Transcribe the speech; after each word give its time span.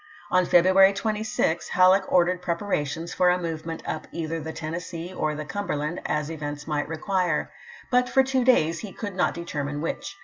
On 0.31 0.47
February 0.47 0.93
26 0.93 1.67
Halleck 1.69 2.11
ordered 2.11 2.41
preparations 2.41 3.13
for 3.13 3.29
a 3.29 3.37
movement 3.37 3.83
up 3.85 4.07
either 4.11 4.39
the 4.39 4.51
Tennessee 4.51 5.13
or 5.13 5.35
the 5.35 5.45
Cumber 5.45 5.75
land, 5.75 6.01
as 6.07 6.31
events 6.31 6.65
might 6.65 6.87
require; 6.89 7.51
but 7.91 8.09
for 8.09 8.23
two 8.23 8.43
days 8.43 8.79
he 8.79 8.93
could 8.93 9.13
not 9.15 9.35
determine 9.35 9.79
which. 9.79 10.17